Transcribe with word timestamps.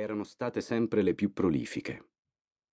erano 0.00 0.24
state 0.24 0.62
sempre 0.62 1.02
le 1.02 1.14
più 1.14 1.32
prolifiche. 1.32 2.08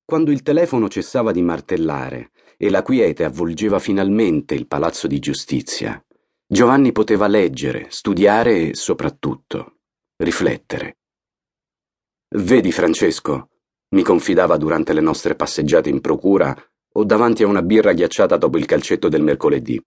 Quando 0.05 0.31
il 0.31 0.41
telefono 0.41 0.87
cessava 0.87 1.33
di 1.33 1.41
martellare 1.41 2.31
e 2.55 2.69
la 2.69 2.81
quiete 2.81 3.25
avvolgeva 3.25 3.79
finalmente 3.79 4.55
il 4.55 4.65
palazzo 4.65 5.07
di 5.07 5.19
giustizia, 5.19 6.01
Giovanni 6.47 6.93
poteva 6.93 7.27
leggere, 7.27 7.87
studiare 7.89 8.69
e 8.69 8.75
soprattutto 8.75 9.79
riflettere. 10.15 10.99
Vedi, 12.37 12.71
Francesco, 12.71 13.49
mi 13.89 14.03
confidava 14.03 14.55
durante 14.55 14.93
le 14.93 15.01
nostre 15.01 15.35
passeggiate 15.35 15.89
in 15.89 15.99
procura 15.99 16.55
o 16.93 17.03
davanti 17.03 17.43
a 17.43 17.47
una 17.47 17.61
birra 17.61 17.91
ghiacciata 17.91 18.37
dopo 18.37 18.57
il 18.57 18.65
calcetto 18.65 19.09
del 19.09 19.21
mercoledì. 19.21 19.81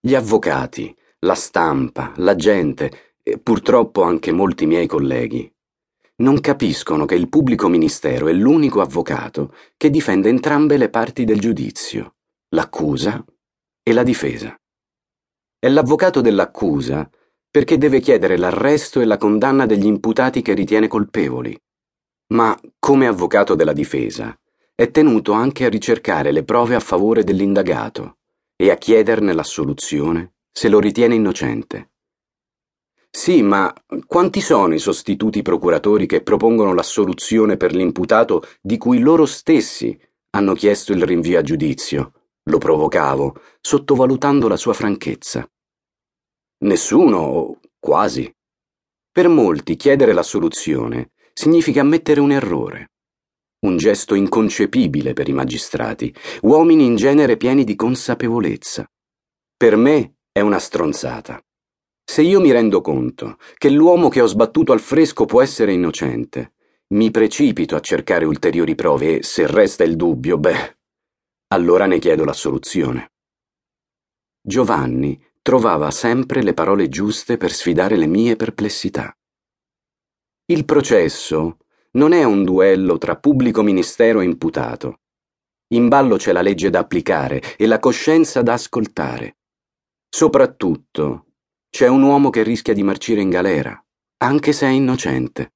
Gli 0.00 0.14
avvocati, 0.16 0.94
la 1.20 1.34
stampa, 1.36 2.12
la 2.16 2.34
gente 2.34 3.14
e 3.22 3.38
purtroppo 3.38 4.02
anche 4.02 4.32
molti 4.32 4.66
miei 4.66 4.88
colleghi 4.88 5.48
non 6.16 6.40
capiscono 6.40 7.04
che 7.04 7.14
il 7.14 7.28
pubblico 7.28 7.68
ministero 7.68 8.28
è 8.28 8.32
l'unico 8.32 8.80
avvocato 8.80 9.54
che 9.76 9.90
difende 9.90 10.28
entrambe 10.28 10.76
le 10.76 10.90
parti 10.90 11.24
del 11.24 11.40
giudizio, 11.40 12.16
l'accusa 12.50 13.24
e 13.82 13.92
la 13.92 14.02
difesa. 14.02 14.56
È 15.58 15.68
l'avvocato 15.68 16.20
dell'accusa 16.20 17.08
perché 17.50 17.78
deve 17.78 18.00
chiedere 18.00 18.36
l'arresto 18.36 19.00
e 19.00 19.04
la 19.04 19.16
condanna 19.16 19.66
degli 19.66 19.86
imputati 19.86 20.42
che 20.42 20.54
ritiene 20.54 20.88
colpevoli, 20.88 21.58
ma 22.32 22.58
come 22.78 23.06
avvocato 23.06 23.54
della 23.54 23.72
difesa 23.72 24.36
è 24.74 24.90
tenuto 24.90 25.32
anche 25.32 25.66
a 25.66 25.68
ricercare 25.68 26.32
le 26.32 26.44
prove 26.44 26.74
a 26.74 26.80
favore 26.80 27.24
dell'indagato 27.24 28.18
e 28.56 28.70
a 28.70 28.76
chiederne 28.76 29.32
l'assoluzione 29.32 30.34
se 30.50 30.68
lo 30.68 30.80
ritiene 30.80 31.14
innocente. 31.14 31.91
Sì, 33.14 33.42
ma 33.42 33.70
quanti 34.06 34.40
sono 34.40 34.72
i 34.72 34.78
sostituti 34.78 35.42
procuratori 35.42 36.06
che 36.06 36.22
propongono 36.22 36.72
l'assoluzione 36.72 37.58
per 37.58 37.74
l'imputato 37.74 38.42
di 38.58 38.78
cui 38.78 39.00
loro 39.00 39.26
stessi 39.26 40.00
hanno 40.30 40.54
chiesto 40.54 40.92
il 40.92 41.04
rinvio 41.04 41.38
a 41.38 41.42
giudizio? 41.42 42.12
Lo 42.44 42.56
provocavo, 42.56 43.36
sottovalutando 43.60 44.48
la 44.48 44.56
sua 44.56 44.72
franchezza. 44.72 45.46
Nessuno, 46.64 47.60
quasi. 47.78 48.34
Per 49.12 49.28
molti 49.28 49.76
chiedere 49.76 50.14
l'assoluzione 50.14 51.10
significa 51.34 51.82
ammettere 51.82 52.18
un 52.18 52.32
errore. 52.32 52.92
Un 53.66 53.76
gesto 53.76 54.14
inconcepibile 54.14 55.12
per 55.12 55.28
i 55.28 55.32
magistrati, 55.34 56.12
uomini 56.40 56.86
in 56.86 56.96
genere 56.96 57.36
pieni 57.36 57.64
di 57.64 57.76
consapevolezza. 57.76 58.90
Per 59.54 59.76
me 59.76 60.14
è 60.32 60.40
una 60.40 60.58
stronzata. 60.58 61.38
Se 62.04 62.22
io 62.22 62.40
mi 62.40 62.50
rendo 62.52 62.80
conto 62.80 63.36
che 63.56 63.70
l'uomo 63.70 64.08
che 64.08 64.20
ho 64.20 64.26
sbattuto 64.26 64.72
al 64.72 64.80
fresco 64.80 65.24
può 65.24 65.40
essere 65.40 65.72
innocente, 65.72 66.54
mi 66.88 67.10
precipito 67.10 67.74
a 67.74 67.80
cercare 67.80 68.24
ulteriori 68.24 68.74
prove 68.74 69.18
e 69.18 69.22
se 69.22 69.46
resta 69.46 69.84
il 69.84 69.96
dubbio, 69.96 70.38
beh, 70.38 70.76
allora 71.48 71.86
ne 71.86 71.98
chiedo 71.98 72.24
l'assoluzione. 72.24 73.12
Giovanni 74.40 75.22
trovava 75.40 75.90
sempre 75.90 76.42
le 76.42 76.54
parole 76.54 76.88
giuste 76.88 77.36
per 77.36 77.52
sfidare 77.52 77.96
le 77.96 78.06
mie 78.06 78.36
perplessità. 78.36 79.16
Il 80.46 80.64
processo 80.64 81.58
non 81.92 82.12
è 82.12 82.24
un 82.24 82.44
duello 82.44 82.98
tra 82.98 83.16
pubblico 83.16 83.62
ministero 83.62 84.20
e 84.20 84.24
imputato. 84.24 85.00
In 85.68 85.88
ballo 85.88 86.16
c'è 86.16 86.32
la 86.32 86.42
legge 86.42 86.68
da 86.68 86.80
applicare 86.80 87.56
e 87.56 87.66
la 87.66 87.78
coscienza 87.78 88.42
da 88.42 88.54
ascoltare. 88.54 89.38
Soprattutto 90.08 91.31
c'è 91.74 91.86
un 91.86 92.02
uomo 92.02 92.28
che 92.28 92.42
rischia 92.42 92.74
di 92.74 92.82
marcire 92.82 93.22
in 93.22 93.30
galera, 93.30 93.82
anche 94.18 94.52
se 94.52 94.66
è 94.66 94.68
innocente. 94.68 95.54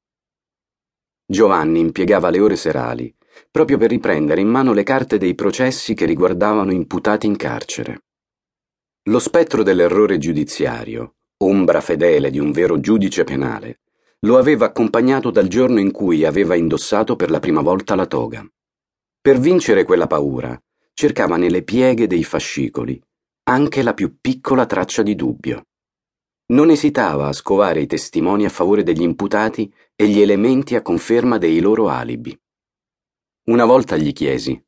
Giovanni 1.27 1.81
impiegava 1.81 2.31
le 2.31 2.41
ore 2.41 2.57
serali 2.57 3.15
proprio 3.51 3.77
per 3.77 3.91
riprendere 3.91 4.41
in 4.41 4.49
mano 4.49 4.73
le 4.73 4.83
carte 4.83 5.19
dei 5.19 5.35
processi 5.35 5.93
che 5.93 6.07
riguardavano 6.07 6.73
imputati 6.73 7.27
in 7.27 7.37
carcere. 7.37 8.05
Lo 9.11 9.19
spettro 9.19 9.63
dell'errore 9.63 10.17
giudiziario, 10.17 11.17
ombra 11.45 11.83
fedele 11.83 12.31
di 12.31 12.39
un 12.39 12.51
vero 12.51 12.81
giudice 12.81 13.25
penale, 13.25 13.81
lo 14.21 14.39
aveva 14.39 14.65
accompagnato 14.65 15.31
dal 15.31 15.49
giorno 15.49 15.81
in 15.81 15.91
cui 15.91 16.25
aveva 16.25 16.55
indossato 16.55 17.15
per 17.15 17.31
la 17.31 17.41
prima 17.41 17.61
volta 17.61 17.95
la 17.95 18.07
toga. 18.07 18.43
Per 19.21 19.39
vincere 19.39 19.85
quella 19.85 20.07
paura, 20.07 20.59
cercava 20.95 21.37
nelle 21.37 21.63
pieghe 21.63 22.07
dei 22.07 22.25
fascicoli 22.25 22.99
anche 23.49 23.83
la 23.83 23.93
più 23.93 24.17
piccola 24.19 24.65
traccia 24.65 25.03
di 25.03 25.15
dubbio. 25.15 25.67
Non 26.49 26.71
esitava 26.71 27.27
a 27.27 27.33
scovare 27.33 27.81
i 27.81 27.87
testimoni 27.87 28.45
a 28.45 28.49
favore 28.51 28.85
degli 28.85 29.03
imputati 29.03 29.73
e 29.97 30.07
gli 30.07 30.21
elementi 30.21 30.77
a 30.77 30.83
conferma 30.83 31.39
dei 31.39 31.59
loro 31.59 31.89
alibi. 31.89 32.39
Una 33.49 33.65
volta 33.65 33.97
gli 33.97 34.13
chiesi: 34.13 34.65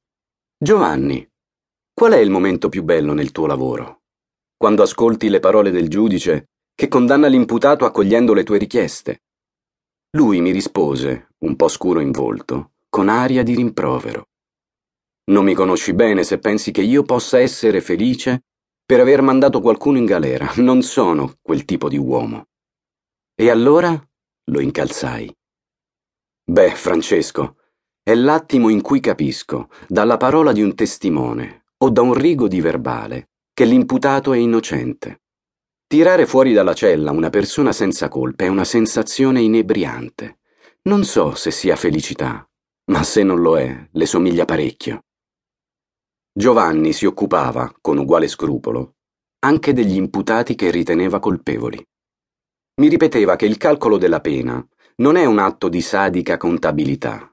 Giovanni, 0.57 1.25
qual 1.93 2.13
è 2.13 2.19
il 2.19 2.31
momento 2.31 2.69
più 2.69 2.83
bello 2.83 3.13
nel 3.13 3.31
tuo 3.31 3.47
lavoro? 3.47 4.03
Quando 4.57 4.83
ascolti 4.83 5.29
le 5.29 5.39
parole 5.39 5.71
del 5.71 5.89
giudice 5.89 6.49
che 6.75 6.89
condanna 6.89 7.29
l'imputato 7.29 7.85
accogliendo 7.85 8.35
le 8.35 8.43
tue 8.43 8.59
richieste. 8.59 9.23
Lui 10.17 10.41
mi 10.41 10.51
rispose, 10.51 11.35
un 11.39 11.55
po' 11.55 11.69
scuro 11.69 12.01
in 12.01 12.11
volto, 12.11 12.73
con 12.89 13.09
aria 13.09 13.45
di 13.45 13.55
rimprovero. 13.55 14.31
Non 15.31 15.45
mi 15.45 15.55
conosci 15.55 15.93
bene 15.93 16.25
se 16.25 16.39
pensi 16.39 16.73
che 16.73 16.83
io 16.83 17.03
possa 17.05 17.39
essere 17.39 17.81
felice 17.81 18.45
per 18.89 19.01
aver 19.01 19.21
mandato 19.21 19.61
qualcuno 19.61 19.99
in 19.99 20.07
galera. 20.07 20.51
Non 20.57 20.81
sono 20.81 21.35
quel 21.43 21.67
tipo 21.67 21.91
di 21.91 21.99
uomo. 21.99 22.47
E 23.35 23.51
allora 23.51 24.03
lo 24.45 24.61
incalzai. 24.61 25.31
Beh, 26.43 26.71
Francesco, 26.71 27.57
è 28.03 28.15
l'attimo 28.15 28.71
in 28.71 28.81
cui 28.81 29.01
capisco, 29.01 29.69
dalla 29.87 30.17
parola 30.17 30.53
di 30.53 30.63
un 30.63 30.75
testimone 30.75 31.67
o 31.77 31.91
da 31.91 32.01
un 32.01 32.15
rigo 32.15 32.49
di 32.49 32.63
verbale, 32.63 33.29
che 33.53 33.67
l'imputato 33.67 34.33
è 34.33 34.39
innocente. 34.39 35.21
Tirare 35.87 36.25
fuori 36.25 36.55
dalla 36.55 36.73
cella 36.73 37.11
una 37.11 37.29
persona 37.29 37.73
senza 37.73 38.09
colpa 38.09 38.45
è 38.45 38.49
una 38.49 38.65
sensazione 38.65 39.43
inebriante. 39.43 40.39
Non 40.85 41.05
so 41.05 41.35
se 41.35 41.51
sia 41.51 41.77
felicità, 41.77 42.49
ma 42.87 43.03
se 43.03 43.23
non 43.23 43.43
lo 43.43 43.59
è, 43.59 43.89
le 43.93 44.07
somiglia 44.07 44.47
parecchio. 44.47 45.03
Giovanni 46.39 46.93
si 46.93 47.05
occupava, 47.05 47.69
con 47.81 47.99
uguale 47.99 48.29
scrupolo, 48.29 48.99
anche 49.41 49.73
degli 49.73 49.97
imputati 49.97 50.55
che 50.55 50.71
riteneva 50.71 51.19
colpevoli. 51.19 51.85
Mi 52.81 52.87
ripeteva 52.87 53.35
che 53.35 53.45
il 53.45 53.57
calcolo 53.57 53.99
della 53.99 54.21
pena 54.21 54.65
non 54.99 55.17
è 55.17 55.25
un 55.25 55.41
atto 55.41 55.69
di 55.69 55.81
sadica 55.81 56.37
contabilità, 56.37 57.29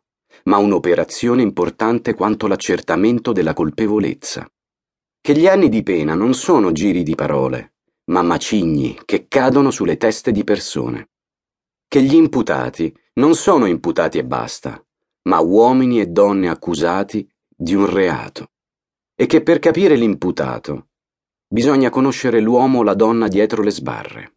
ma 0.46 0.58
un'operazione 0.58 1.44
importante 1.44 2.16
quanto 2.16 2.48
l'accertamento 2.48 3.32
della 3.32 3.54
colpevolezza. 3.54 4.52
Che 5.22 5.38
gli 5.38 5.46
anni 5.46 5.70
di 5.70 5.84
pena 5.84 6.16
non 6.16 6.34
sono 6.34 6.72
giri 6.72 7.04
di 7.04 7.14
parole, 7.14 7.76
ma 8.06 8.24
macigni 8.24 9.00
che 9.06 9.28
cadono 9.28 9.70
sulle 9.70 9.98
teste 9.98 10.32
di 10.32 10.44
persone. 10.44 11.10
Che 11.88 12.02
gli 12.02 12.16
imputati 12.16 12.92
non 13.20 13.36
sono 13.36 13.68
imputati 13.68 14.18
e 14.18 14.26
basta, 14.26 14.84
ma 15.30 15.42
uomini 15.42 16.00
e 16.00 16.08
donne 16.08 16.50
accusati 16.50 17.32
di 17.56 17.76
un 17.76 17.86
reato 17.86 18.50
e 19.16 19.26
che 19.26 19.42
per 19.42 19.60
capire 19.60 19.96
l'imputato 19.96 20.90
bisogna 21.48 21.90
conoscere 21.90 22.40
l'uomo 22.40 22.80
o 22.80 22.84
la 22.84 22.94
donna 22.94 23.28
dietro 23.28 23.64
le 23.64 23.72
sbarre. 23.72 24.36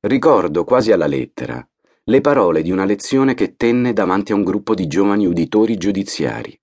Ricordo 0.00 0.64
quasi 0.64 0.92
alla 0.92 1.06
lettera 1.06 1.64
le 2.04 2.20
parole 2.20 2.62
di 2.62 2.70
una 2.70 2.84
lezione 2.84 3.34
che 3.34 3.56
tenne 3.56 3.92
davanti 3.92 4.32
a 4.32 4.34
un 4.34 4.42
gruppo 4.42 4.74
di 4.74 4.86
giovani 4.86 5.26
uditori 5.26 5.76
giudiziari. 5.76 6.58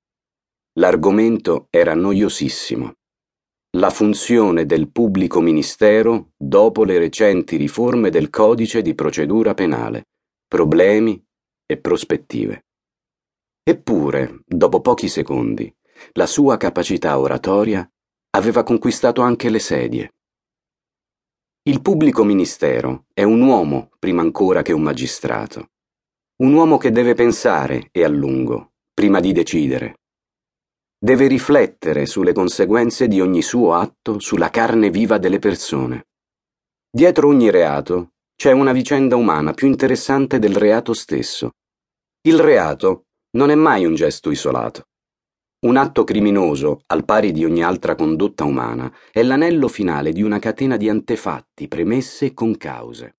L'argomento 0.74 1.68
era 1.70 1.94
noiosissimo. 1.94 2.94
La 3.78 3.90
funzione 3.90 4.66
del 4.66 4.92
pubblico 4.92 5.40
ministero 5.40 6.32
dopo 6.36 6.84
le 6.84 6.98
recenti 6.98 7.56
riforme 7.56 8.10
del 8.10 8.30
codice 8.30 8.82
di 8.82 8.96
procedura 8.96 9.54
penale, 9.54 10.08
problemi 10.48 11.24
e 11.66 11.78
prospettive. 11.78 12.66
Eppure, 13.64 14.40
dopo 14.46 14.82
pochi 14.82 15.08
secondi, 15.08 15.74
la 16.14 16.26
sua 16.26 16.58
capacità 16.58 17.18
oratoria 17.20 17.90
aveva 18.32 18.64
conquistato 18.64 19.22
anche 19.22 19.50
le 19.50 19.60
sedie. 19.60 20.14
Il 21.64 21.82
pubblico 21.82 22.24
ministero 22.24 23.06
è 23.14 23.24
un 23.24 23.42
uomo 23.42 23.90
prima 24.00 24.22
ancora 24.22 24.62
che 24.62 24.74
un 24.74 24.82
magistrato. 24.82 25.72
Un 26.38 26.54
uomo 26.54 26.78
che 26.78 26.92
deve 26.92 27.14
pensare 27.14 27.90
e 27.92 28.04
a 28.04 28.08
lungo, 28.08 28.74
prima 28.94 29.20
di 29.20 29.32
decidere. 29.32 30.00
Deve 31.00 31.28
riflettere 31.28 32.06
sulle 32.06 32.34
conseguenze 32.34 33.08
di 33.08 33.20
ogni 33.20 33.42
suo 33.42 33.74
atto 33.74 34.20
sulla 34.20 34.50
carne 34.50 34.90
viva 34.90 35.18
delle 35.18 35.40
persone. 35.40 36.08
Dietro 36.90 37.28
ogni 37.28 37.52
reato 37.52 38.14
c'è 38.36 38.52
una 38.52 38.72
vicenda 38.72 39.16
umana 39.16 39.54
più 39.54 39.68
interessante 39.68 40.40
del 40.40 40.56
reato 40.56 40.94
stesso. 40.94 41.52
Il 42.22 42.40
reato 42.40 43.08
non 43.32 43.50
è 43.50 43.56
mai 43.56 43.86
un 43.86 43.94
gesto 43.94 44.32
isolato. 44.32 44.86
Un 45.60 45.76
atto 45.76 46.04
criminoso, 46.04 46.82
al 46.86 47.04
pari 47.04 47.32
di 47.32 47.44
ogni 47.44 47.64
altra 47.64 47.96
condotta 47.96 48.44
umana, 48.44 48.94
è 49.12 49.24
l'anello 49.24 49.68
finale 49.68 50.12
di 50.12 50.22
una 50.22 50.38
catena 50.38 50.78
di 50.78 50.88
antefatti, 50.88 51.68
premesse 51.68 52.28
e 52.28 52.34
concause. 52.36 53.16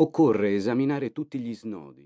Occorre 0.00 0.54
esaminare 0.56 1.12
tutti 1.12 1.38
gli 1.38 1.54
snodi. 1.54 2.00